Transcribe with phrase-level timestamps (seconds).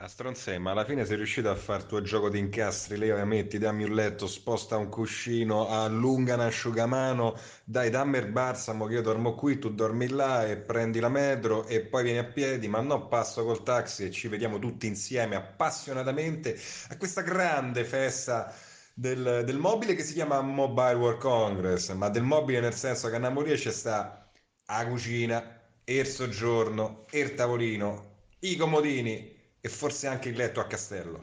[0.00, 3.24] A stronzè, ma alla fine sei riuscito a fare il tuo gioco di incastri, leva,
[3.24, 8.94] metti, dammi un letto, sposta un cuscino, allunga un asciugamano, dai, dammi il balsamo che
[8.94, 12.68] io dormo qui, tu dormi là e prendi la metro e poi vieni a piedi,
[12.68, 16.56] ma no, passo col taxi e ci vediamo tutti insieme appassionatamente
[16.90, 18.54] a questa grande festa
[18.94, 23.16] del, del mobile che si chiama Mobile World Congress, ma del mobile nel senso che
[23.16, 24.30] a Namoria c'è sta
[24.64, 29.34] la cucina, il soggiorno, il tavolino, i comodini
[29.68, 31.20] e forse anche il letto a castello.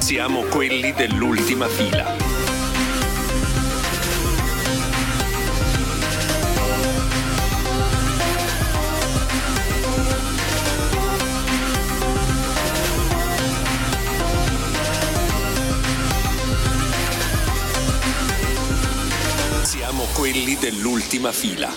[0.00, 2.25] Siamo quelli dell'ultima fila.
[20.96, 21.70] Dell'ultima fila.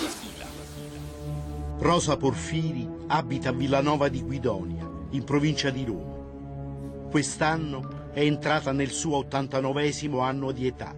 [1.80, 7.08] Rosa Porfiri abita a Villanova di Guidonia, in provincia di Roma.
[7.10, 10.96] Quest'anno è entrata nel suo 89 anno di età.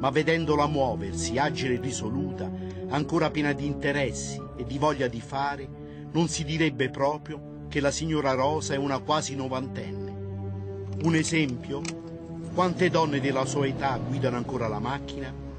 [0.00, 2.50] Ma vedendola muoversi, agile e risoluta,
[2.88, 5.68] ancora piena di interessi e di voglia di fare,
[6.10, 10.96] non si direbbe proprio che la signora Rosa è una quasi novantenne.
[11.04, 11.82] Un esempio?
[12.52, 15.49] Quante donne della sua età guidano ancora la macchina?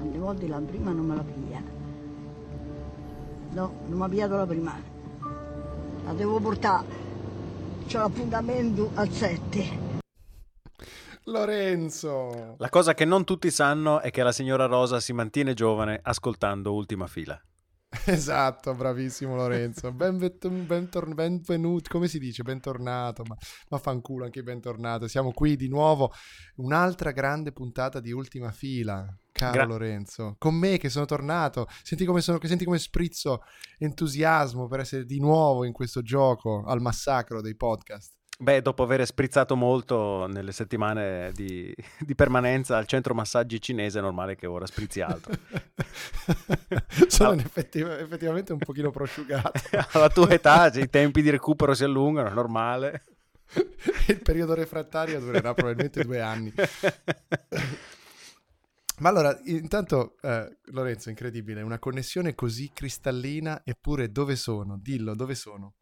[0.00, 1.62] Tante volte la prima non me la piglia.
[3.50, 4.82] No, non mi ha pigliato la prima.
[6.06, 6.86] La devo portare.
[7.86, 9.88] C'ho l'appuntamento al 7.
[11.24, 12.54] Lorenzo!
[12.56, 16.72] La cosa che non tutti sanno è che la signora Rosa si mantiene giovane ascoltando
[16.72, 17.38] Ultima Fila.
[18.06, 19.92] Esatto, bravissimo Lorenzo.
[19.92, 22.42] Benvet- bentor- benvenuti, come si dice?
[22.42, 23.36] Bentornato, ma,
[23.68, 25.06] ma fanculo anche bentornato.
[25.08, 26.12] Siamo qui di nuovo,
[26.56, 30.36] un'altra grande puntata di Ultima Fila, caro Gra- Lorenzo.
[30.38, 33.42] Con me che sono tornato, senti come, sono, senti come sprizzo
[33.78, 38.18] entusiasmo per essere di nuovo in questo gioco al massacro dei podcast.
[38.42, 44.02] Beh, dopo aver sprizzato molto nelle settimane di, di permanenza al centro massaggi cinese, è
[44.02, 45.34] normale che ora sprizzi altro.
[47.06, 49.60] sono in effettiva- effettivamente un pochino prosciugato.
[49.92, 53.04] Alla tua età i tempi di recupero si allungano, è normale.
[54.06, 56.50] Il periodo refrattario durerà probabilmente due anni.
[59.00, 64.78] Ma allora, intanto, eh, Lorenzo, incredibile, una connessione così cristallina, eppure dove sono?
[64.80, 65.74] Dillo, dove sono?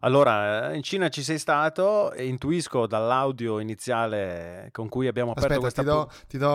[0.00, 5.54] Allora, eh, in Cina ci sei stato e intuisco dall'audio iniziale con cui abbiamo aperto
[5.54, 6.50] Aspetta, questa ti do, pu- ti do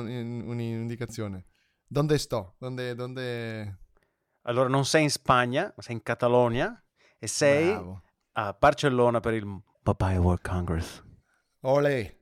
[0.00, 1.44] un- un'indicazione.
[1.86, 2.54] Donde sto?
[2.58, 3.78] Donde, donde...
[4.42, 6.82] Allora, non sei in Spagna, ma sei in Catalogna
[7.18, 8.02] e sei Bravo.
[8.32, 11.02] a Barcellona per il Mobile World Congress.
[11.62, 12.16] Olè!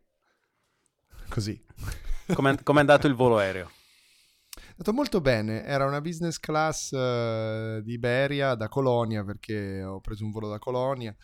[1.29, 1.65] Così.
[2.35, 3.71] Come è andato il volo aereo?
[4.77, 10.01] È andato molto bene, era una business class eh, di Iberia da Colonia perché ho
[10.03, 11.17] preso un volo da Colonia,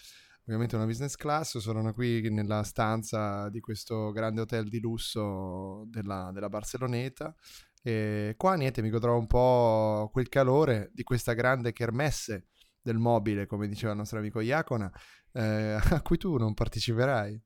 [0.46, 6.30] ovviamente una business class, sono qui nella stanza di questo grande hotel di lusso della,
[6.32, 7.34] della Barceloneta
[7.82, 12.46] e qua niente mi godrò un po' quel calore di questa grande kermesse
[12.80, 14.90] del mobile, come diceva il nostro amico Iacona,
[15.30, 17.42] eh, a cui tu non parteciperai.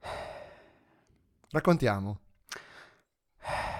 [1.48, 2.20] Raccontiamo.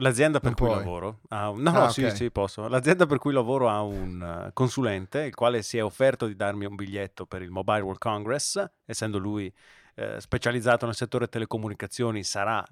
[0.00, 0.78] L'azienda per Non cui puoi.
[0.78, 1.60] lavoro ha un...
[1.62, 2.16] No, Ah, sì, ok.
[2.16, 2.66] sì, posso.
[2.68, 6.64] L'azienda per cui lavoro ha un eh, consulente, il quale si è offerto di darmi
[6.64, 9.52] un biglietto per il Mobile World Congress, essendo lui
[9.96, 12.64] eh, specializzato nel settore telecomunicazioni, sarà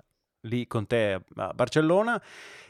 [0.42, 2.20] lì con te a Barcellona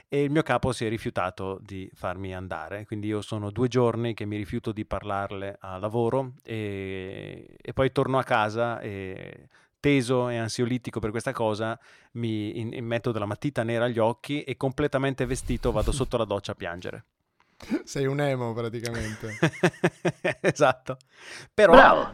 [0.08, 4.14] e il mio capo si è rifiutato di farmi andare, quindi io sono due giorni
[4.14, 9.48] che mi rifiuto di parlarle a lavoro e, e poi torno a casa e
[9.80, 11.78] teso e ansiolitico per questa cosa
[12.12, 16.24] mi in- in- metto della matita nera agli occhi e completamente vestito vado sotto la
[16.24, 17.04] doccia a piangere.
[17.84, 19.38] Sei un emo praticamente.
[20.40, 20.96] esatto.
[21.52, 22.12] Però,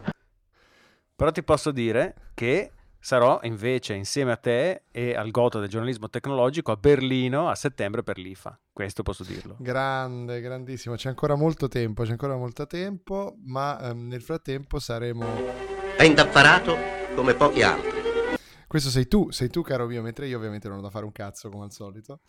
[1.15, 6.09] però ti posso dire che sarò invece insieme a te e al Goto del giornalismo
[6.09, 8.59] tecnologico a Berlino a settembre per l'IFA.
[8.73, 9.57] Questo posso dirlo.
[9.59, 10.95] Grande, grandissimo.
[10.95, 15.74] C'è ancora molto tempo, c'è ancora molto tempo, ma ehm, nel frattempo saremo...
[15.97, 16.77] È indaffarato
[17.15, 17.93] come pochi altri.
[18.67, 21.13] Questo sei tu, sei tu caro mio, mentre io ovviamente non ho da fare un
[21.13, 22.21] cazzo come al solito.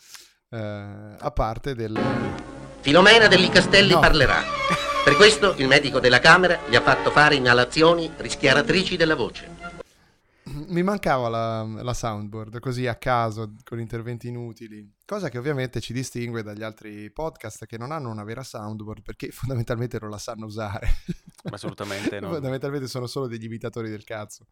[0.50, 2.00] Eh, a parte del...
[2.82, 4.00] Filomena degli Castelli No.
[4.00, 4.44] parlerà.
[5.04, 9.55] Per questo il medico della Camera gli ha fatto fare inalazioni rischiaratrici della voce.
[10.68, 15.94] Mi mancava la, la soundboard così a caso, con interventi inutili, cosa che ovviamente ci
[15.94, 20.46] distingue dagli altri podcast che non hanno una vera soundboard perché fondamentalmente non la sanno
[20.46, 20.88] usare.
[21.52, 22.32] Assolutamente no.
[22.32, 24.48] fondamentalmente sono solo degli imitatori del cazzo.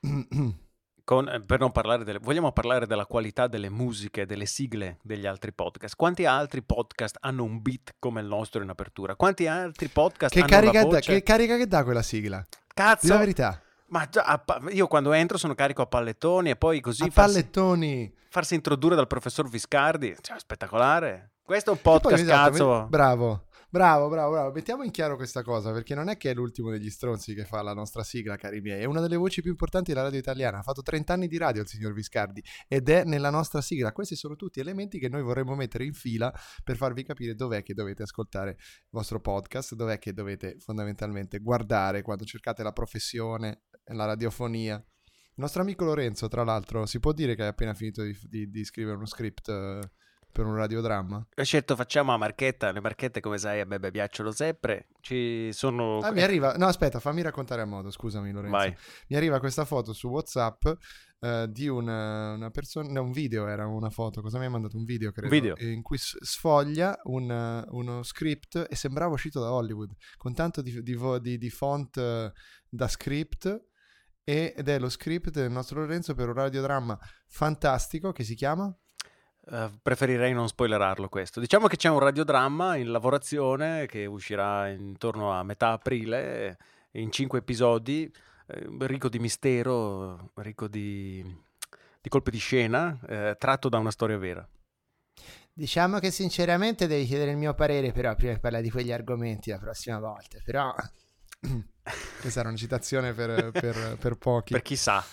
[1.04, 5.24] Con, eh, per non parlare delle, vogliamo parlare della qualità delle musiche, delle sigle degli
[5.24, 5.94] altri podcast.
[5.94, 9.14] Quanti altri podcast hanno un beat come il nostro in apertura?
[9.14, 11.12] Quanti altri podcast che hanno carica, voce?
[11.12, 12.44] che carica che dà quella sigla?
[12.48, 13.06] Di Cazzo!
[13.06, 13.60] la verità.
[13.88, 17.34] Ma già, pa- io quando entro sono carico a pallettoni e poi così a farsi,
[17.34, 18.14] pallettoni.
[18.28, 21.32] farsi introdurre dal professor Viscardi, cioè, spettacolare.
[21.42, 22.86] Questo è un Che poi, podcast, esatto, cazzo.
[22.88, 23.46] Bravo.
[23.68, 24.52] Bravo, bravo, bravo.
[24.52, 27.62] Mettiamo in chiaro questa cosa, perché non è che è l'ultimo degli stronzi che fa
[27.62, 28.80] la nostra sigla, cari miei.
[28.80, 30.58] È una delle voci più importanti della radio italiana.
[30.58, 33.92] Ha fatto 30 anni di radio il signor Viscardi ed è nella nostra sigla.
[33.92, 36.32] Questi sono tutti elementi che noi vorremmo mettere in fila
[36.64, 42.02] per farvi capire dov'è che dovete ascoltare il vostro podcast, dov'è che dovete fondamentalmente guardare
[42.02, 43.62] quando cercate la professione,
[43.94, 44.76] la radiofonia.
[44.76, 48.48] Il nostro amico Lorenzo, tra l'altro, si può dire che hai appena finito di, di-
[48.48, 49.80] di scrivere uno script eh,
[50.32, 51.28] per un radiodramma?
[51.36, 55.98] Ho scelto facciamo a marchetta, le marchette come sai a me piacciono sempre, ci sono...
[55.98, 56.54] Ah, mi arriva.
[56.56, 57.90] No, aspetta, fammi raccontare a modo.
[57.90, 58.56] Scusami, Lorenzo.
[58.56, 58.74] Vai.
[59.08, 60.66] Mi arriva questa foto su WhatsApp
[61.20, 62.90] eh, di una, una persona.
[62.90, 64.20] No, un video era una foto.
[64.22, 64.76] Cosa mi hai mandato?
[64.78, 65.28] Un video, credo.
[65.28, 65.54] video.
[65.58, 70.96] In cui sfoglia un, uno script e sembrava uscito da Hollywood con tanto di, di
[71.38, 72.32] di- font eh,
[72.68, 73.64] da script.
[74.28, 78.76] Ed è lo script del nostro Lorenzo per un radiodramma fantastico che si chiama.
[79.48, 81.38] Eh, preferirei non spoilerarlo questo.
[81.38, 86.58] Diciamo che c'è un radiodramma in lavorazione che uscirà intorno a metà aprile
[86.94, 88.12] in cinque episodi,
[88.48, 91.22] eh, ricco di mistero, ricco di,
[92.00, 94.48] di colpi di scena, eh, tratto da una storia vera.
[95.52, 99.50] Diciamo che sinceramente devi chiedere il mio parere però prima di parlare di quegli argomenti
[99.50, 100.74] la prossima volta, però
[102.20, 104.52] Questa era una citazione per, per- per pochi.
[104.52, 105.04] Per chi sa.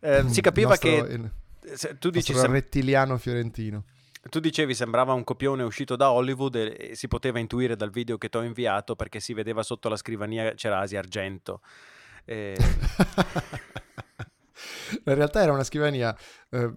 [0.00, 1.12] Eh, si Il capiva nostro- che...
[1.12, 1.30] il
[1.76, 3.84] se- Tu, dici, sem- rettiliano fiorentino.
[4.28, 8.18] tu dicevi sembrava un copione uscito da Hollywood e, e si poteva intuire dal video
[8.18, 11.60] che ti ho inviato perché si vedeva sotto la scrivania c'era Asia Argento.
[12.26, 12.56] Eh,
[15.04, 16.16] In realtà era una scrivania
[16.50, 16.72] eh,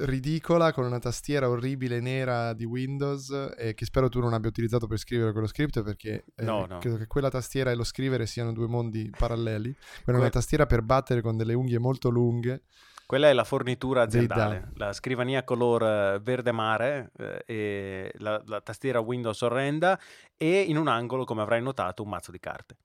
[0.00, 4.86] ridicola con una tastiera orribile nera di Windows e che spero tu non abbia utilizzato
[4.86, 6.78] per scrivere quello script perché eh, No, no.
[6.78, 9.74] credo che quella tastiera e lo scrivere siano due mondi paralleli.
[10.04, 12.62] Quella è una tastiera per battere con delle unghie molto lunghe.
[13.06, 18.62] Quella è la fornitura aziendale, la scrivania color eh, verde mare eh, e la, la
[18.62, 20.00] tastiera Windows orrenda
[20.36, 22.76] e in un angolo, come avrai notato, un mazzo di carte.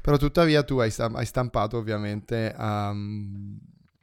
[0.00, 3.53] Però tuttavia tu hai stampato ovviamente um,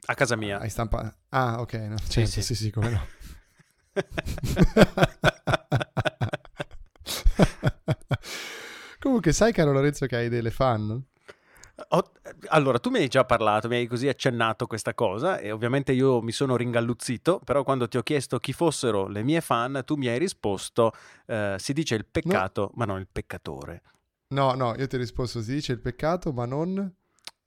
[0.06, 0.58] A casa mia.
[0.58, 2.42] hai stampato Ah, ok, no, Sì, certo, sì.
[2.42, 3.06] sì, sì, come no.
[8.98, 11.02] Comunque, sai, caro Lorenzo, che hai delle fan?
[12.48, 16.20] Allora, tu mi hai già parlato, mi hai così accennato questa cosa e ovviamente io
[16.22, 20.06] mi sono ringalluzzito, però quando ti ho chiesto chi fossero le mie fan, tu mi
[20.08, 20.92] hai risposto,
[21.26, 23.82] eh, si dice il peccato, ma non il peccatore.
[24.28, 26.94] No, no, io ti ho risposto, si dice il peccato, ma non...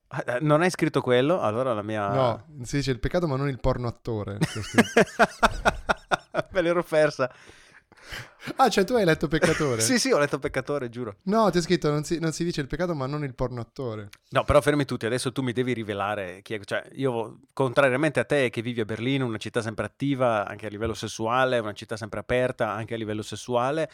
[0.07, 1.41] Ah, eh, Non hai scritto quello?
[1.41, 2.07] Allora la mia...
[2.09, 4.37] No, si dice il peccato, ma non il porno attore.
[6.51, 7.29] Me l'ero persa.
[8.57, 9.81] ah, cioè tu hai letto peccatore?
[9.85, 11.17] Sì, sì, ho letto peccatore, giuro.
[11.23, 13.61] No, ti ho scritto, non si, non si dice il peccato, ma non il porno
[13.61, 14.09] attore.
[14.29, 16.59] No, però fermi tutti, adesso tu mi devi rivelare chi è.
[16.63, 20.69] Cioè, io, contrariamente a te che vivi a Berlino, una città sempre attiva anche a
[20.69, 23.89] livello sessuale, una città sempre aperta anche a livello sessuale,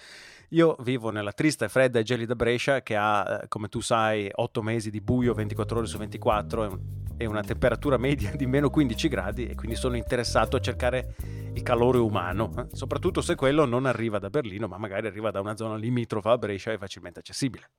[0.49, 4.61] io vivo nella triste, fredda e gelida Brescia che ha, eh, come tu sai, 8
[4.61, 6.79] mesi di buio 24 ore su 24 e un-
[7.17, 11.13] e una temperatura media di meno 15 gradi e quindi sono interessato a cercare
[11.53, 15.41] il calore umano, eh, soprattutto se quello non arriva da Berlino, ma magari arriva da
[15.41, 17.69] una zona limitrofa a Brescia e facilmente accessibile.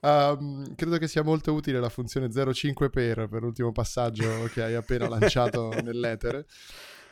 [0.00, 4.74] Um, credo che sia molto utile la funzione 05 per per l'ultimo passaggio che hai
[4.74, 6.46] appena lanciato nell'etere.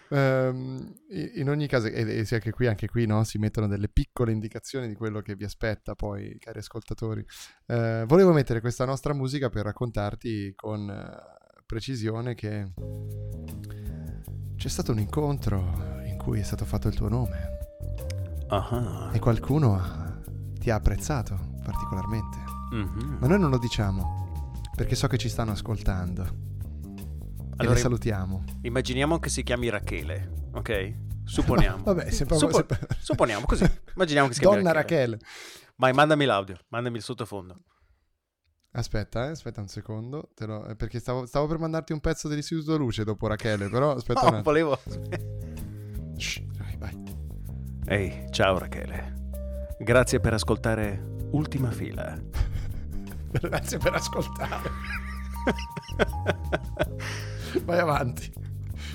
[0.08, 4.30] I- in ogni caso, e, e anche qui, anche qui no, si mettono delle piccole
[4.30, 7.26] indicazioni di quello che vi aspetta poi, cari ascoltatori.
[7.66, 12.72] Eh, volevo mettere questa nostra musica per raccontarti con eh, precisione che
[14.56, 15.58] c'è stato un incontro
[16.06, 17.54] in cui è stato fatto il tuo nome
[18.48, 19.10] Ah.
[19.12, 20.20] e qualcuno ha-
[20.58, 22.38] ti ha apprezzato particolarmente.
[22.70, 23.16] Mhm.
[23.20, 26.22] Ma noi non lo diciamo perché so che ci stanno ascoltando.
[26.22, 28.44] E Allora, le salutiamo.
[28.62, 30.94] Immaginiamo che si chiami Rachele, ok?
[31.24, 31.82] Supponiamo.
[31.84, 33.64] Vabbè, se proprio- Suppo- se- Supponiamo così.
[33.94, 35.00] Immaginiamo che si chiami Donna Rachele.
[35.16, 35.30] Rachele.
[35.76, 37.56] Vai, mandami l'audio, mandami il sottofondo.
[38.76, 40.28] Aspetta, eh, aspetta un secondo.
[40.34, 43.92] te lo- eh, perché stavo, stavo per mandarti un pezzo dell'Istituto Luce dopo Rachele, però
[43.92, 44.42] aspetta un No, attimo.
[44.42, 44.78] volevo...
[46.16, 47.02] Shh, vai, vai.
[47.86, 49.14] Ehi, ciao Rachele.
[49.78, 52.18] Grazie per ascoltare Ultima Fila.
[53.40, 54.70] Grazie per ascoltare.
[57.64, 58.30] Vai avanti.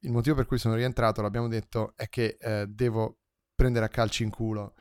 [0.00, 3.20] il motivo per cui sono rientrato, l'abbiamo detto, è che eh, devo
[3.54, 4.74] prendere a calci in culo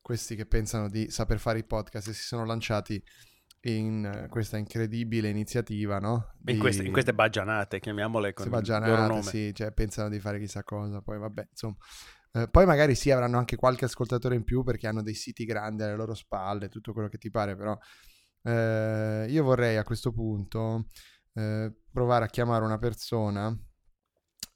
[0.00, 3.02] questi che pensano di saper fare i podcast e si sono lanciati
[3.62, 6.32] in eh, questa incredibile iniziativa, no?
[6.46, 9.30] In Di- queste, in queste baggianate, chiamiamole con queste il loro baggianate, nome.
[9.30, 11.76] sì, cioè pensano di fare chissà cosa, poi vabbè, insomma.
[12.32, 15.82] Eh, poi magari sì, avranno anche qualche ascoltatore in più perché hanno dei siti grandi
[15.82, 17.76] alle loro spalle, tutto quello che ti pare, però
[18.42, 20.86] eh, io vorrei a questo punto
[21.36, 23.54] eh, provare a chiamare una persona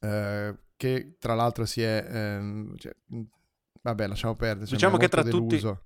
[0.00, 2.06] eh, che tra l'altro si è...
[2.08, 2.94] ehm, cioè,
[3.82, 4.66] vabbè, lasciamo perdere.
[4.66, 5.84] cioè, Diciamo che tra tutti- deluso.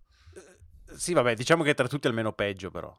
[0.94, 2.96] Sì, vabbè, diciamo che tra tutti è il meno peggio, però.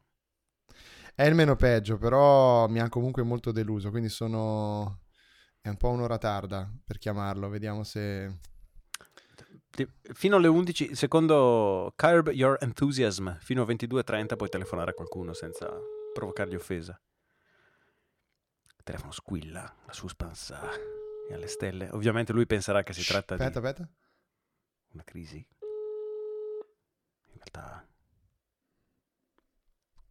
[1.15, 5.03] È il meno peggio, però mi ha comunque molto deluso, quindi sono...
[5.61, 8.39] È un po' un'ora tarda per chiamarlo, vediamo se...
[10.13, 15.69] Fino alle 11, secondo Curb Your Enthusiasm, fino a 22.30 puoi telefonare a qualcuno senza
[16.13, 16.97] provocargli offesa.
[18.87, 20.53] Il telefono squilla, la suspense
[21.27, 21.89] è alle stelle.
[21.89, 23.89] Ovviamente lui penserà che si tratta Aspetta, di aspetta.
[24.91, 25.37] una crisi.
[25.37, 27.83] In realtà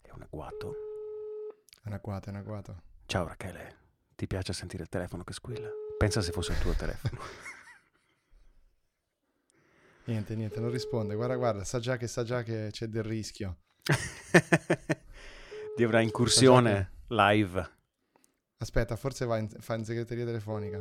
[0.01, 0.75] è un agguato.
[1.85, 2.83] È un agguato, è un agguato.
[3.07, 3.77] Ciao Rachele,
[4.17, 5.71] ti piace sentire il telefono che squilla?
[5.97, 7.21] Pensa se fosse il tuo telefono.
[10.07, 11.15] Niente, niente, non risponde.
[11.15, 13.59] Guarda, guarda, sa già che, sa già che c'è del rischio.
[15.77, 17.74] di una incursione live.
[18.65, 20.81] Aspetta, forse va in, fa in segreteria telefonica.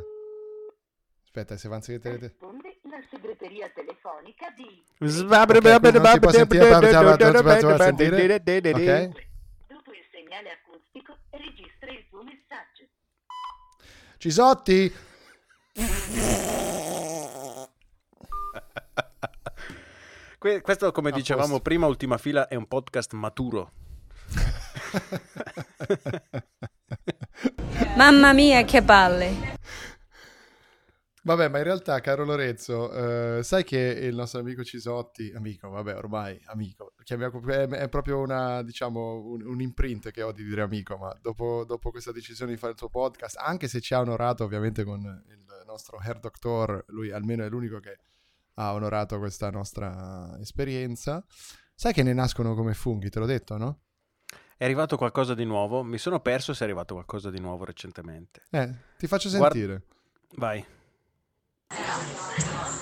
[1.25, 2.69] Aspetta, se va in segreteria telefonica...
[2.79, 4.83] Risponde la segreteria telefonica di
[5.99, 8.35] non si può sentire, va- va- va- va- va- sentire?
[8.35, 8.47] Ok?
[9.67, 12.87] dopo il segnale acustico registra il tuo messaggio.
[14.17, 14.93] Cisotti!
[20.39, 21.61] Que- Questo, come A dicevamo posto.
[21.63, 23.71] prima, Ultima Fila è un podcast maturo.
[27.95, 29.53] Mamma mia, che palle!
[31.21, 32.91] Vabbè, ma in realtà, caro Lorenzo,
[33.37, 38.19] eh, sai che il nostro amico Cisotti, amico, vabbè, ormai amico, chiamiamo- è, è proprio
[38.19, 42.51] una, diciamo, un, un imprint che ho di dire amico, ma dopo, dopo questa decisione
[42.51, 46.19] di fare il suo podcast, anche se ci ha onorato ovviamente con il nostro Hair
[46.19, 47.99] Doctor, lui almeno è l'unico che
[48.55, 51.23] ha onorato questa nostra esperienza,
[51.75, 53.81] sai che ne nascono come funghi, te l'ho detto, no?
[54.57, 55.83] È arrivato qualcosa di nuovo.
[55.83, 58.41] Mi sono perso se è arrivato qualcosa di nuovo recentemente.
[58.51, 59.81] Eh, ti faccio sentire.
[60.35, 60.65] Vai.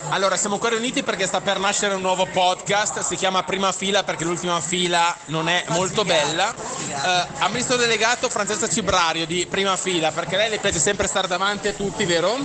[0.09, 4.03] Allora, siamo qua riuniti perché sta per nascere un nuovo podcast, si chiama Prima Fila
[4.03, 6.53] perché l'ultima fila non è molto bella.
[6.53, 11.27] Eh, amministratore delegato Francesca Cibrario di Prima Fila, perché a lei le piace sempre stare
[11.29, 12.35] davanti a tutti, vero?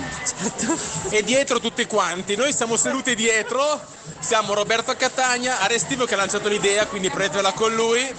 [1.09, 2.37] E dietro tutti quanti.
[2.37, 3.81] Noi siamo seduti dietro,
[4.19, 8.09] siamo Roberto Catania, Arestivo che ha lanciato l'idea, quindi prendetela con lui,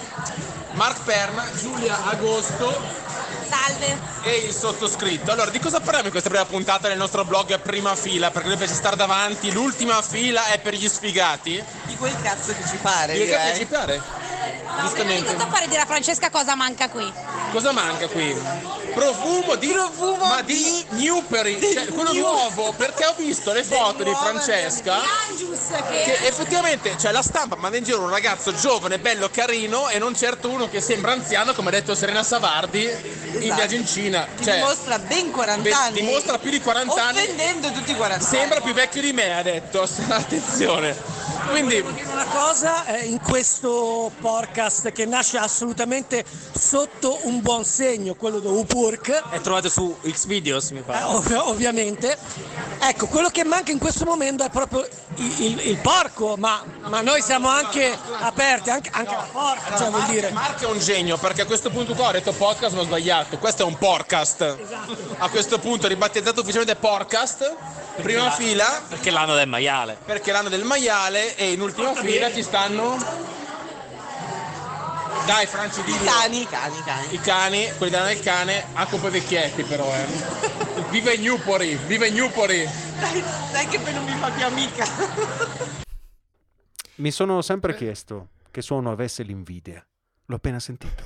[0.73, 3.08] Mark Perna, Giulia Agosto
[3.49, 4.09] Salve!
[4.23, 5.31] e il sottoscritto.
[5.31, 8.31] Allora, di cosa parliamo in questa prima puntata del nostro blog Prima Fila?
[8.31, 11.63] Perché noi piace stare davanti, l'ultima fila è per gli sfigati.
[11.83, 13.59] Di quel cazzo che ci pare, Di che cazzo direi.
[13.59, 14.01] ci pare?
[14.81, 15.33] Giustamente.
[15.33, 17.11] Cosa fare dire a Francesca cosa manca qui?
[17.51, 18.37] Cosa manca qui?
[18.93, 19.73] Profumo di
[20.19, 24.99] ma di Newpery, cioè quello nuovo, perché ho visto le foto di Francesca
[26.03, 30.15] che effettivamente, cioè la stampa manda in giro un ragazzo giovane, bello, carino e non
[30.15, 32.87] certo uno che sembra anziano, come ha detto Serena Savardi
[33.33, 34.27] in viaggio in Cina.
[34.37, 36.01] Ti Cioè, dimostra ben 40 Beh, anni.
[36.01, 37.17] dimostra più di 40 anni.
[37.19, 39.81] Offendendo tutti i 40 Sembra più vecchio di me, ha detto.
[40.09, 41.18] Attenzione.
[41.49, 46.23] Quindi Volevo dire una cosa, eh, in questo podcast che nasce assolutamente
[46.57, 51.03] sotto un buon segno, quello di Upwork, È trovato su Xvideos, mi eh, pare.
[51.05, 52.17] ov- ovviamente.
[52.79, 57.01] Ecco, quello che manca in questo momento è proprio il, il- il porco, ma, ma
[57.01, 60.29] noi siamo anche aperti, anche, anche la porca, cioè vuol dire.
[60.31, 63.37] Marco è un genio perché a questo punto qua ho detto podcast ma ho sbagliato.
[63.39, 64.57] Questo è un podcast.
[65.17, 67.55] A questo punto ribattezzato ufficialmente podcast.
[68.01, 68.81] Prima la- fila.
[68.87, 69.97] Perché l'anno del maiale.
[70.05, 72.97] Perché l'anno del maiale e in ultima fila ci stanno.
[75.25, 77.13] Dai Franci di I cani, i cani, i cani.
[77.13, 80.05] I cani, quelli dell'anno del cane, anche un po' vecchietti però eh.
[80.89, 82.67] Viva i Newpori, viva i Newpori!
[82.99, 84.85] Dai, dai che poi non mi fa più amica.
[86.95, 89.81] Mi sono sempre chiesto che suono avesse l'invidia.
[90.25, 91.03] L'ho appena sentito.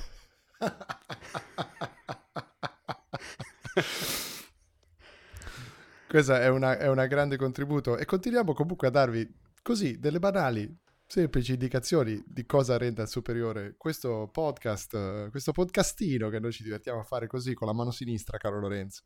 [6.08, 10.70] Questo è, una- è un grande contributo e continuiamo comunque a darvi così delle banali,
[11.06, 17.02] semplici indicazioni di cosa renda superiore questo podcast, questo podcastino che noi ci divertiamo a
[17.02, 19.00] fare così con la mano sinistra, caro Lorenzo.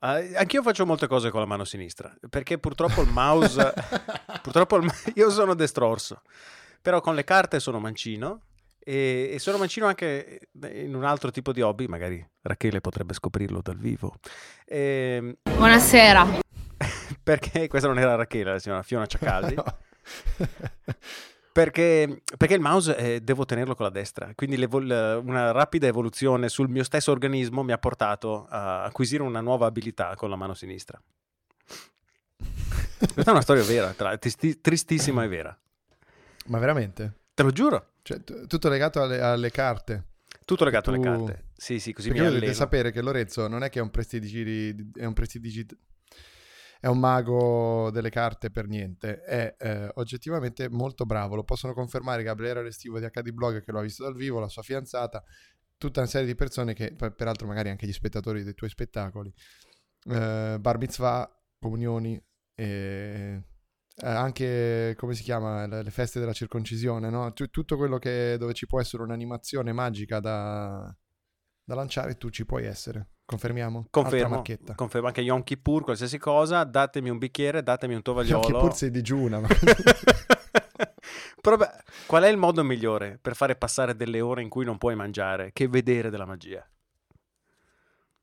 [0.00, 3.72] Ah, anch'io faccio molte cose con la mano sinistra, perché purtroppo il mouse...
[4.42, 6.20] purtroppo il io sono destrorso,
[6.82, 8.42] però con le carte sono mancino
[8.78, 13.62] e, e sono mancino anche in un altro tipo di hobby, magari Rachele potrebbe scoprirlo
[13.62, 14.16] dal vivo.
[14.66, 16.40] Ehm, Buonasera.
[17.22, 19.54] perché questa non era Rachele, la signora Fiona Ciacaldi.
[21.52, 26.48] Perché, perché il mouse eh, devo tenerlo con la destra, quindi l'evol- una rapida evoluzione
[26.48, 30.54] sul mio stesso organismo mi ha portato a acquisire una nuova abilità con la mano
[30.54, 31.02] sinistra.
[32.98, 35.58] Questa è una storia vera, tra- tristi- tristissima e vera.
[36.46, 37.14] Ma veramente?
[37.34, 37.94] Te lo giuro.
[38.02, 40.04] Cioè, t- tutto legato alle, alle carte.
[40.44, 41.44] Tutto legato alle Tu- carte.
[41.56, 42.64] Sì, sì, così Perché mi voi dovete alleno.
[42.64, 45.66] sapere che Lorenzo non è che è un prestidigiri, è un prestidigi,
[46.80, 52.22] è un mago delle carte per niente, è eh, oggettivamente molto bravo, lo possono confermare
[52.22, 55.22] Gabriele Restivo di HD Blog che lo ha visto dal vivo, la sua fidanzata,
[55.76, 59.32] tutta una serie di persone che, per- peraltro magari anche gli spettatori dei tuoi spettacoli,
[60.10, 62.18] eh, bar mitzvah, comunioni,
[62.54, 63.42] eh,
[64.02, 67.32] anche, come si chiama, le, feste della circoncisione, no?
[67.34, 70.94] Tu- tutto quello che, dove ci può essere un'animazione magica da,
[71.62, 73.08] da lanciare, tu ci puoi essere.
[73.30, 73.86] Confermiamo?
[73.90, 74.42] Confermo,
[74.74, 78.44] confermo anche Yom Kippur, qualsiasi cosa, datemi un bicchiere, datemi un tovagliolo.
[78.44, 79.38] Anche pur sei digiuna.
[79.38, 79.46] ma-
[81.40, 81.70] Però beh,
[82.06, 85.52] qual è il modo migliore per fare passare delle ore in cui non puoi mangiare
[85.52, 86.68] che vedere della magia?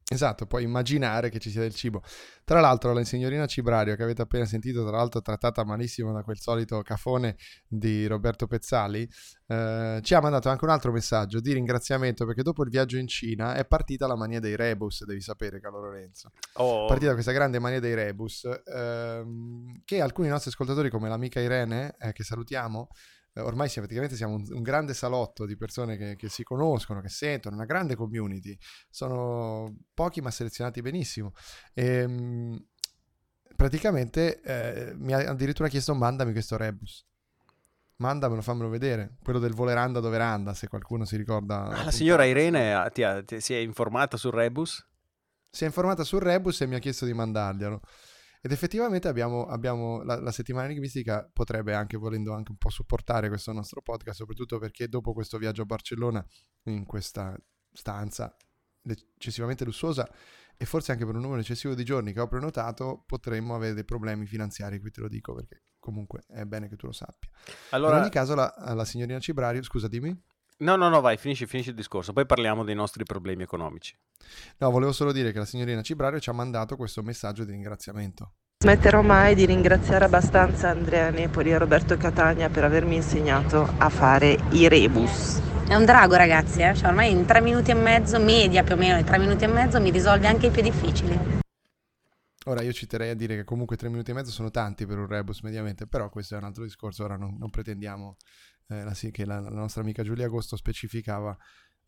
[0.10, 2.02] Esatto, puoi immaginare che ci sia del cibo.
[2.46, 6.40] Tra l'altro, la signorina Cibrario, che avete appena sentito, tra l'altro trattata malissimo da quel
[6.40, 7.36] solito cafone
[7.68, 9.06] di Roberto Pezzali,
[9.48, 13.08] eh, ci ha mandato anche un altro messaggio di ringraziamento perché dopo il viaggio in
[13.08, 16.32] Cina è partita la mania dei rebus, devi sapere, caro Lorenzo.
[16.54, 16.86] Oh.
[16.86, 21.98] È partita questa grande mania dei rebus ehm, che alcuni nostri ascoltatori, come l'amica Irene,
[22.00, 22.88] eh, che salutiamo,
[23.42, 27.10] ormai siamo, praticamente siamo un, un grande salotto di persone che, che si conoscono, che
[27.10, 28.58] sentono, una grande community.
[28.90, 31.34] Sono pochi ma selezionati benissimo.
[31.74, 32.58] Ehm,
[33.56, 37.06] praticamente eh, mi ha addirittura chiesto mandami questo rebus.
[37.98, 39.16] Mandamelo, fammelo vedere.
[39.24, 41.64] Quello del voleranda dove randa, se qualcuno si ricorda.
[41.64, 44.86] Ah, la signora Irene ha- ti ha- ti- si è informata sul rebus?
[45.50, 47.82] Si è informata sul rebus e mi ha chiesto di mandarglielo.
[48.42, 53.28] Ed effettivamente abbiamo, abbiamo la, la settimana enigmistica potrebbe anche, volendo anche un po' supportare
[53.28, 56.26] questo nostro podcast, soprattutto perché dopo questo viaggio a Barcellona,
[56.64, 57.36] in questa
[57.72, 58.36] stanza
[58.84, 60.10] eccessivamente lussuosa
[60.56, 63.86] e forse anche per un numero eccessivo di giorni che ho prenotato, potremmo avere dei
[63.86, 67.30] problemi finanziari, qui te lo dico perché comunque è bene che tu lo sappia.
[67.72, 70.16] Allora- In ogni caso la, la signorina Cibrario, scusa dimmi.
[70.60, 73.96] No, no, no, vai, finisci, finisci il discorso, poi parliamo dei nostri problemi economici.
[74.58, 78.32] No, volevo solo dire che la signorina Cibrario ci ha mandato questo messaggio di ringraziamento.
[78.64, 84.36] Smetterò mai di ringraziare abbastanza Andrea Nepoli e Roberto Catania per avermi insegnato a fare
[84.50, 85.40] i rebus.
[85.68, 86.74] È un drago, ragazzi, eh?
[86.74, 89.48] Cioè, ormai in tre minuti e mezzo, media più o meno, in tre minuti e
[89.48, 91.36] mezzo mi risolve anche i più difficili.
[92.46, 94.98] Ora io ci terrei a dire che comunque tre minuti e mezzo sono tanti per
[94.98, 98.16] un rebus mediamente, però questo è un altro discorso, ora non, non pretendiamo
[98.68, 101.36] eh, la- che la, la nostra amica Giulia Agosto specificava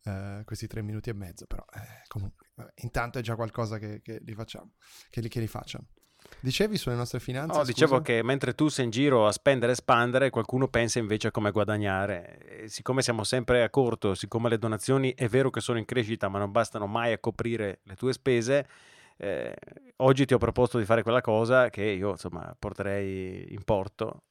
[0.04, 4.00] eh, questi tre minuti e mezzo, però eh, comunque vabbè, intanto è già qualcosa che,
[4.02, 4.72] che li facciamo,
[5.10, 5.86] che li, che li facciano.
[6.40, 7.56] Dicevi sulle nostre finanze?
[7.56, 8.02] No, dicevo scusa?
[8.02, 11.50] che mentre tu sei in giro a spendere e spandere, qualcuno pensa invece a come
[11.50, 12.38] guadagnare.
[12.62, 16.28] E siccome siamo sempre a corto, siccome le donazioni è vero che sono in crescita,
[16.28, 18.66] ma non bastano mai a coprire le tue spese,
[19.16, 19.54] eh,
[19.96, 24.24] oggi ti ho proposto di fare quella cosa che io insomma porterei in porto.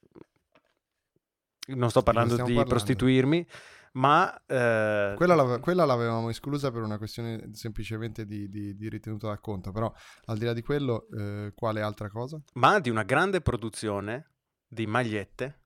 [1.75, 2.69] Non sto parlando di stiamo parlando?
[2.69, 3.47] prostituirmi,
[3.93, 9.27] ma eh, Quella, l'ave- quella l'avevamo esclusa per una questione semplicemente di, di, di ritenuto
[9.27, 9.91] da conto, però
[10.25, 12.41] al di là di quello, eh, quale altra cosa?
[12.53, 14.32] ma di una grande produzione
[14.67, 15.62] di magliette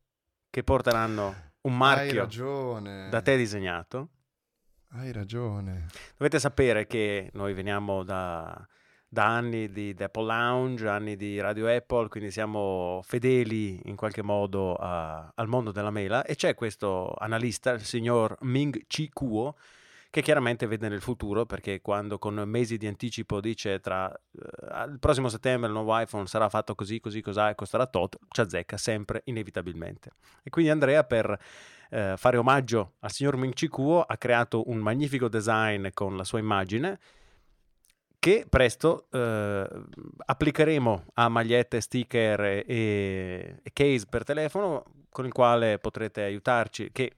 [0.49, 2.27] che porteranno un marchio
[3.09, 4.09] da te disegnato.
[4.95, 5.87] Hai ragione.
[6.15, 8.67] Dovete sapere che noi veniamo da,
[9.13, 14.73] da anni di, Apple Lounge, anni di Radio Apple, quindi siamo fedeli in qualche modo
[14.73, 19.55] a- al mondo della mela e c'è questo analista, il signor Ming Chi Kuo,
[20.09, 24.97] che chiaramente vede nel futuro perché quando con mesi di anticipo dice tra eh, il
[24.99, 28.77] prossimo settembre il nuovo iPhone sarà fatto così, così, cos'ha e costerà tot, ci azzecca
[28.77, 30.09] sempre inevitabilmente.
[30.41, 31.39] E quindi Andrea per
[31.91, 36.23] eh, fare omaggio al signor Ming Chi Kuo ha creato un magnifico design con la
[36.23, 36.99] sua immagine
[38.23, 39.67] che presto eh,
[40.25, 47.17] applicheremo a magliette, sticker e, e case per telefono con il quale potrete aiutarci, che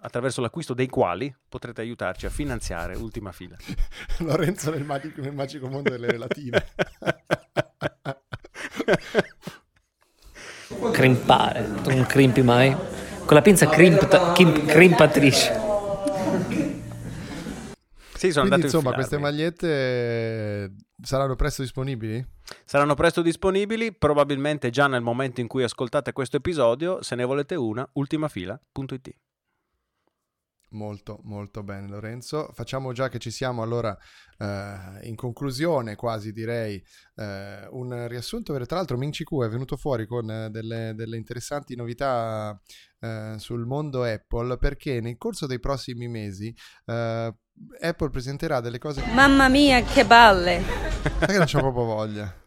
[0.00, 3.56] attraverso l'acquisto dei quali potrete aiutarci a finanziare Ultima Fila.
[4.24, 6.66] Lorenzo nel magico, nel magico mondo delle relative.
[10.92, 12.72] Crimpare, tu non crimpi mai?
[12.72, 15.67] Con la pinza crimpatrice.
[18.18, 22.26] Sì, sono Quindi, insomma, queste magliette saranno presto disponibili?
[22.64, 27.00] Saranno presto disponibili, probabilmente già nel momento in cui ascoltate questo episodio.
[27.00, 29.14] Se ne volete una, ultimafila.it.
[30.70, 32.50] Molto, molto bene Lorenzo.
[32.52, 33.96] Facciamo già che ci siamo allora
[34.36, 36.82] eh, in conclusione quasi direi
[37.16, 38.54] eh, un riassunto.
[38.66, 42.60] Tra l'altro Kuo è venuto fuori con eh, delle, delle interessanti novità
[43.00, 46.54] eh, sul mondo Apple perché nel corso dei prossimi mesi
[46.84, 47.34] eh,
[47.80, 50.62] Apple presenterà delle cose Mamma mia, che balle!
[51.18, 52.46] Sai che non c'ho proprio voglia.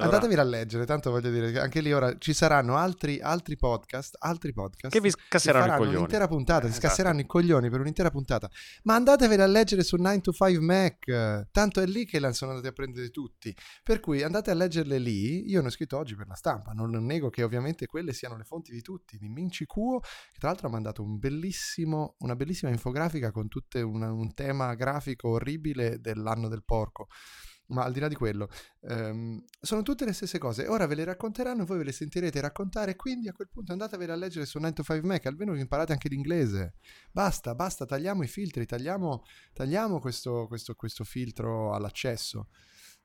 [0.00, 3.56] Allora- Andatevi a leggere, tanto voglio dire che anche lì ora ci saranno altri, altri
[3.56, 5.96] podcast, altri podcast Che vi scasseranno i faranno coglioni.
[5.96, 6.86] un'intera puntata, si Esatto.
[6.86, 8.48] scasseranno i coglioni per un'intera puntata.
[8.84, 12.50] Ma andateveli a leggere su 9 to 5 Mac, tanto è lì che la sono
[12.52, 13.54] andati a prendere tutti.
[13.82, 15.48] Per cui andate a leggerle lì.
[15.50, 18.44] Io ne ho scritto oggi per la stampa, non nego che ovviamente quelle siano le
[18.44, 22.70] fonti di tutti, di Minci Kuo, che tra l'altro ha mandato un bellissimo, una bellissima
[22.70, 27.08] infografica con tutto un tema grafico orribile dell'anno del porco.
[27.70, 28.48] Ma al di là di quello,
[28.88, 30.66] ehm, sono tutte le stesse cose.
[30.66, 32.96] Ora ve le racconteranno, voi ve le sentirete raccontare.
[32.96, 35.92] Quindi a quel punto andatevele a leggere su 9 to 5 Mac, almeno vi imparate
[35.92, 36.76] anche l'inglese.
[37.12, 42.48] Basta, basta, tagliamo i filtri, tagliamo, tagliamo questo, questo- questo filtro all'accesso.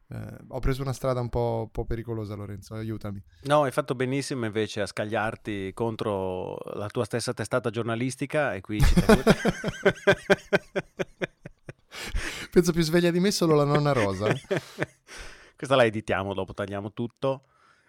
[0.07, 3.21] Eh, ho preso una strada un po', po' pericolosa, Lorenzo, aiutami.
[3.43, 8.79] No, hai fatto benissimo invece a scagliarti contro la tua stessa testata giornalistica e qui
[8.81, 8.93] ci
[12.53, 14.27] Penso più sveglia di me solo la nonna Rosa.
[15.57, 17.45] Questa la editiamo, dopo tagliamo tutto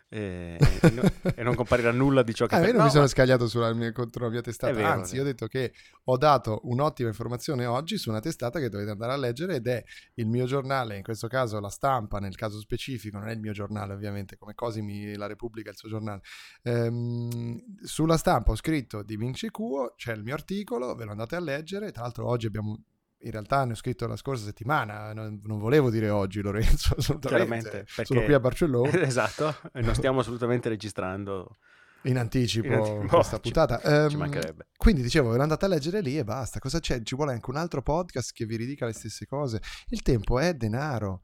[0.09, 1.03] e, e no-
[1.35, 2.55] e non comparirà nulla di ciò che...
[2.55, 4.89] Ah, io non no, mi sono ma- scagliato sulla mia, contro la mia testata, vero,
[4.89, 5.75] anzi, io ho detto che
[6.05, 9.85] ho dato un'ottima informazione oggi su una testata che dovete andare a leggere ed è
[10.15, 13.53] il mio giornale, in questo caso la stampa, nel caso specifico, non è il mio
[13.53, 16.23] giornale ovviamente, come Cosimi, la Repubblica è il suo giornale.
[16.63, 21.37] Ehm, sulla stampa ho scritto di Vinci Cuo, c'è il mio articolo, ve lo andate
[21.37, 22.83] a leggere, tra l'altro oggi abbiamo...
[23.25, 27.29] In realtà ne ho scritto la scorsa settimana, non, non volevo dire oggi Lorenzo, assolutamente.
[27.69, 29.01] Chiaramente, Sono perché- qui a Barcellona.
[29.03, 31.57] esatto, non stiamo assolutamente registrando
[32.03, 33.07] In anticipo, In anticipo.
[33.07, 33.79] questa Ci- puntata.
[33.81, 34.67] ci Ehm, mancherebbe.
[34.77, 36.59] Quindi dicevo, ve lo andate a leggere lì e basta.
[36.59, 37.03] Cosa c'è?
[37.03, 39.61] Ci vuole anche un altro podcast che vi ridica le stesse cose.
[39.89, 41.23] Il tempo è denaro.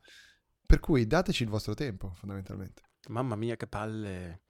[0.64, 2.82] Per cui dateci il vostro tempo, fondamentalmente.
[3.08, 4.44] Mamma mia, che palle.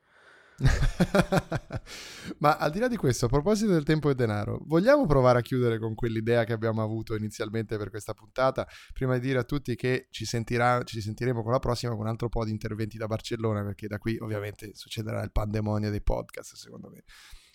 [2.38, 5.42] Ma al di là di questo, a proposito del tempo e denaro, vogliamo provare a
[5.42, 9.74] chiudere con quell'idea che abbiamo avuto inizialmente per questa puntata, prima di dire a tutti
[9.74, 13.06] che ci, sentirà, ci sentiremo con la prossima con un altro po' di interventi da
[13.06, 17.04] Barcellona, perché da qui ovviamente succederà il pandemonio dei podcast, secondo me.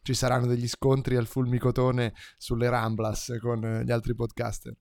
[0.02, 4.76] Ci saranno degli scontri al fulmicotone sulle Ramblas con eh, gli altri podcaster.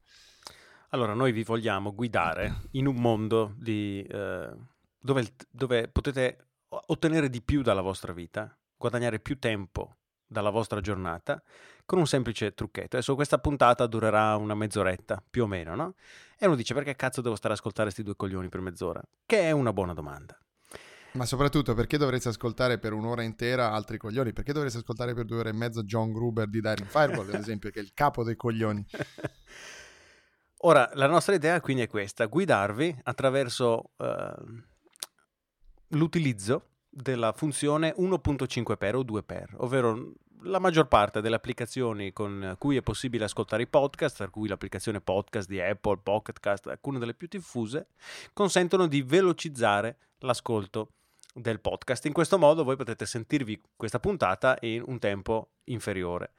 [0.90, 4.54] Allora, noi vi vogliamo guidare in un mondo di, eh,
[5.00, 6.43] dove, dove potete
[6.86, 11.42] ottenere di più dalla vostra vita, guadagnare più tempo dalla vostra giornata
[11.84, 12.96] con un semplice trucchetto.
[12.96, 15.94] Adesso questa puntata durerà una mezz'oretta, più o meno, no?
[16.38, 19.02] E uno dice perché cazzo devo stare a ascoltare questi due coglioni per mezz'ora?
[19.24, 20.38] Che è una buona domanda.
[21.12, 24.32] Ma soprattutto perché dovreste ascoltare per un'ora intera altri coglioni?
[24.32, 27.70] Perché dovreste ascoltare per due ore e mezzo John Gruber di Daring Fireball, ad esempio,
[27.70, 28.84] che è il capo dei coglioni?
[30.64, 34.34] Ora, la nostra idea quindi è questa, guidarvi attraverso eh,
[35.88, 40.12] l'utilizzo della funzione 1.5x o 2x, ovvero
[40.44, 45.00] la maggior parte delle applicazioni con cui è possibile ascoltare i podcast, tra cui l'applicazione
[45.00, 47.88] podcast di Apple, Pocketcast, alcune delle più diffuse,
[48.32, 50.92] consentono di velocizzare l'ascolto
[51.34, 52.04] del podcast.
[52.06, 56.32] In questo modo voi potete sentirvi questa puntata in un tempo inferiore.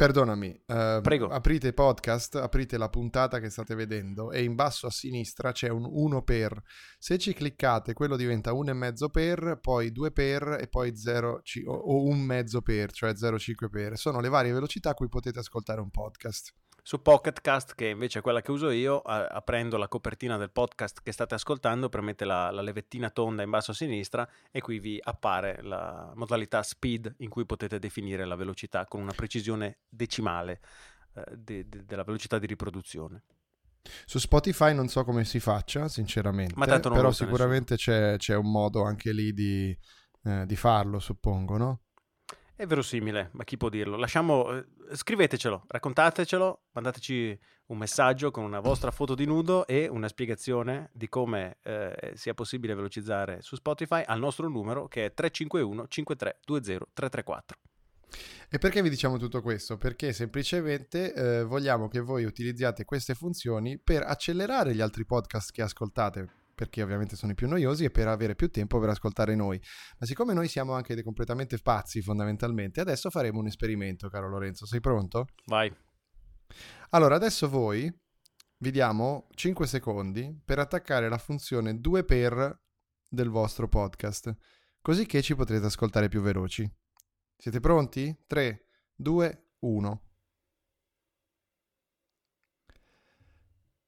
[0.00, 1.28] Perdonami, eh, Prego.
[1.28, 5.86] aprite podcast, aprite la puntata che state vedendo e in basso a sinistra c'è un
[5.86, 6.58] 1 per.
[6.98, 12.04] Se ci cliccate, quello diventa 1,5 per, poi 2 per e poi 0 o, o
[12.04, 13.98] un mezzo per, cioè 0,5 per.
[13.98, 16.54] Sono le varie velocità a cui potete ascoltare un podcast.
[16.82, 20.50] Su Pocket Cast, che invece è quella che uso io, a- aprendo la copertina del
[20.50, 24.78] podcast che state ascoltando, premete la, la levettina tonda in basso a sinistra e qui
[24.78, 30.60] vi appare la modalità speed in cui potete definire la velocità con una precisione decimale
[31.14, 33.22] eh, de- de- della velocità di riproduzione.
[34.04, 36.54] Su Spotify non so come si faccia, sinceramente,
[36.90, 39.76] però sicuramente c'è, c'è un modo anche lì di,
[40.24, 41.80] eh, di farlo, suppongo, no?
[42.60, 43.96] È verosimile, ma chi può dirlo?
[43.96, 50.08] Lasciamo, eh, scrivetecelo, raccontatecelo, mandateci un messaggio con una vostra foto di nudo e una
[50.08, 55.88] spiegazione di come eh, sia possibile velocizzare su Spotify al nostro numero che è 351
[55.88, 57.56] 5320 334.
[58.50, 59.78] E perché vi diciamo tutto questo?
[59.78, 65.62] Perché semplicemente eh, vogliamo che voi utilizziate queste funzioni per accelerare gli altri podcast che
[65.62, 69.58] ascoltate, perché ovviamente sono i più noiosi e per avere più tempo per ascoltare noi.
[69.98, 74.66] Ma siccome noi siamo anche dei completamente pazzi fondamentalmente, adesso faremo un esperimento, caro Lorenzo.
[74.66, 75.28] Sei pronto?
[75.46, 75.74] Vai.
[76.90, 77.90] Allora, adesso voi
[78.58, 82.62] vi diamo 5 secondi per attaccare la funzione 2 per
[83.08, 84.36] del vostro podcast,
[84.82, 86.70] così che ci potrete ascoltare più veloci.
[87.38, 88.14] Siete pronti?
[88.26, 90.02] 3, 2, 1.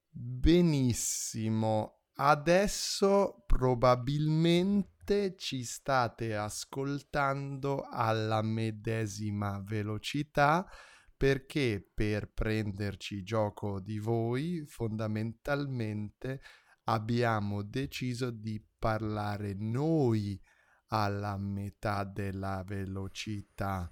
[0.09, 2.02] Benissimo.
[2.15, 10.67] Adesso probabilmente ci state ascoltando alla medesima velocità
[11.17, 16.41] perché per prenderci gioco di voi fondamentalmente
[16.85, 20.41] abbiamo deciso di parlare noi
[20.89, 23.91] alla metà della velocità.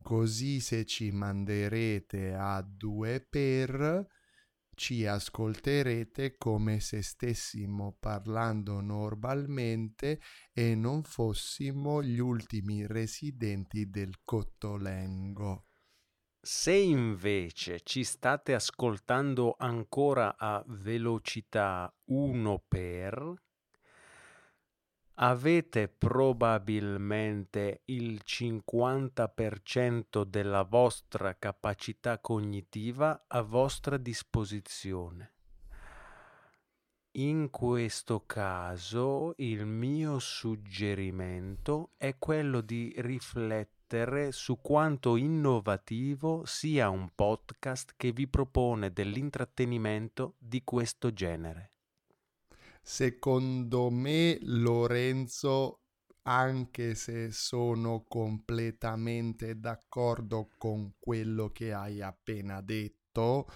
[0.00, 4.06] Così se ci manderete a due per
[4.78, 10.20] ci ascolterete come se stessimo parlando normalmente
[10.52, 15.64] e non fossimo gli ultimi residenti del Cottolengo.
[16.40, 23.34] Se invece ci state ascoltando ancora a velocità 1 per,
[25.20, 35.32] avete probabilmente il 50% della vostra capacità cognitiva a vostra disposizione.
[37.12, 47.10] In questo caso il mio suggerimento è quello di riflettere su quanto innovativo sia un
[47.12, 51.72] podcast che vi propone dell'intrattenimento di questo genere.
[52.90, 55.82] Secondo me, Lorenzo,
[56.22, 63.46] anche se sono completamente d'accordo con quello che hai appena detto,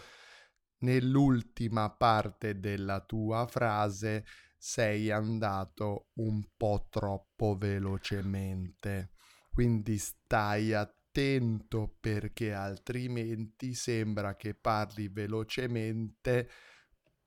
[0.81, 4.27] nell'ultima parte della tua frase
[4.59, 9.13] sei andato un po' troppo velocemente.
[9.51, 16.51] Quindi stai attento perché altrimenti sembra che parli velocemente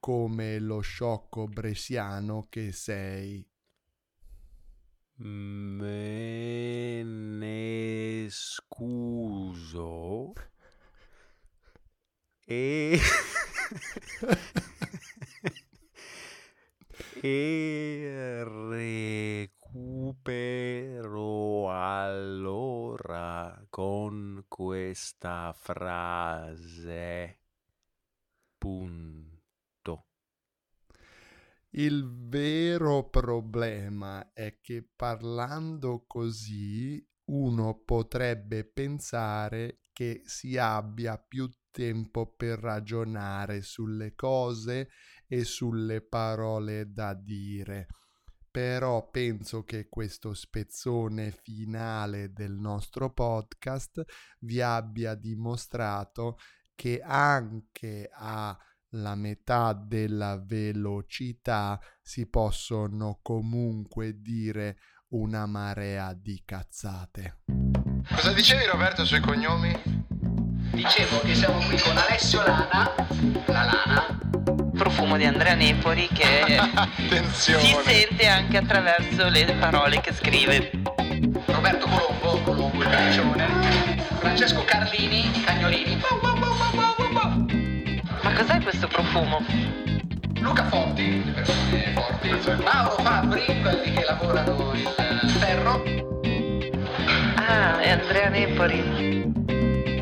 [0.05, 3.43] come lo sciocco bresciano che sei.
[5.15, 10.31] Me ne scuso.
[12.45, 12.99] E...
[17.23, 18.43] e
[20.05, 27.39] recupero allora con questa frase.
[28.59, 29.34] Punto.
[31.77, 42.33] Il vero problema è che parlando così uno potrebbe pensare che si abbia più tempo
[42.33, 44.87] per ragionare sulle cose
[45.27, 47.87] e sulle parole da dire.
[48.49, 54.01] Però penso che questo spezzone finale del nostro podcast
[54.39, 56.37] vi abbia dimostrato
[56.73, 58.57] che anche a
[58.95, 64.77] la metà della velocità si possono comunque dire
[65.09, 67.39] una marea di cazzate.
[68.13, 69.73] Cosa dicevi Roberto sui cognomi?
[70.71, 72.91] Dicevo che siamo qui con Alessio Lana,
[73.47, 74.19] la Lana,
[74.73, 76.59] Profumo di Andrea Nepoli che
[77.31, 77.53] si
[77.85, 80.71] sente anche attraverso le parole che scrive.
[81.45, 83.47] Roberto Colombo, Colombo il caccione,
[84.19, 87.54] Francesco Carlini, i cagnolini, Ma
[88.35, 89.39] cos'è questo profumo?
[90.39, 92.29] Luca Forti, le persone forti,
[92.63, 95.83] Mauro Fabri, quelli che lavorano il ferro,
[97.37, 99.31] Ah, è Andrea Nepoli.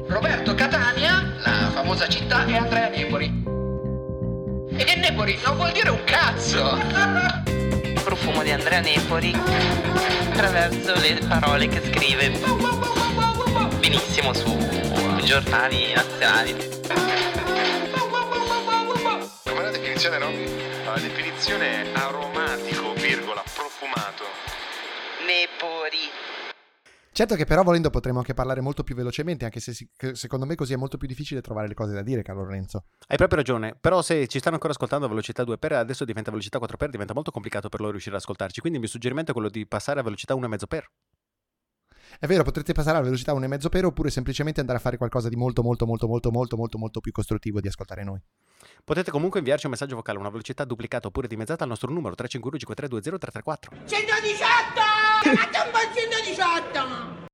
[0.07, 3.25] Roberto Catania, la famosa città, e Andrea Nepori.
[4.75, 6.79] E Nepori non vuol dire un cazzo!
[8.03, 9.33] Profumo di Andrea Nepori
[10.31, 12.31] attraverso le parole che scrive
[13.79, 14.57] benissimo su
[15.23, 16.55] giornali nazionali.
[19.93, 20.85] Definizione, Robby?
[20.85, 24.23] La definizione è aromatico, virgola, profumato.
[25.23, 26.09] Nepori.
[27.11, 30.73] Certo che però volendo potremmo anche parlare molto più velocemente, anche se secondo me così
[30.73, 32.85] è molto più difficile trovare le cose da dire, caro Lorenzo.
[33.05, 36.57] Hai proprio ragione, però se ci stanno ancora ascoltando a velocità 2x, adesso diventa velocità
[36.57, 38.61] 4x, diventa molto complicato per loro riuscire ad ascoltarci.
[38.61, 40.81] Quindi il mio suggerimento è quello di passare a velocità 1,5x.
[42.19, 45.35] È vero, potrete passare alla velocità 1,5 per oppure semplicemente andare a fare qualcosa di
[45.35, 48.19] molto molto molto molto molto molto molto più costruttivo di ascoltare noi.
[48.83, 52.15] Potete comunque inviarci un messaggio vocale a una velocità duplicata oppure dimezzata al nostro numero
[52.15, 53.71] 351 5320 334.
[53.87, 54.83] 118!
[55.23, 57.31] Fate un po' 118!